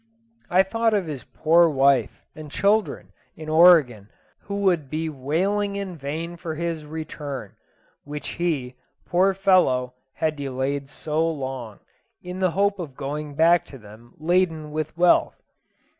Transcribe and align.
I 0.49 0.63
thought 0.63 0.95
of 0.95 1.05
his 1.05 1.25
poor 1.25 1.69
wife 1.69 2.23
and 2.35 2.49
children 2.49 3.11
in 3.35 3.49
Oregon, 3.49 4.09
who 4.39 4.55
would 4.61 4.89
bewailing 4.89 5.75
in 5.75 5.95
vain 5.95 6.37
for 6.37 6.55
his 6.55 6.85
return, 6.87 7.53
which 8.03 8.29
he, 8.29 8.77
poor 9.05 9.35
follow, 9.35 9.93
had 10.13 10.35
delayed 10.35 10.89
so 10.89 11.29
long, 11.29 11.81
in 12.23 12.39
the 12.39 12.49
hope 12.57 12.79
of 12.79 12.95
going 12.95 13.35
back 13.35 13.63
to 13.67 13.77
them 13.77 14.15
laden 14.17 14.71
with 14.71 14.97
wealth. 14.97 15.39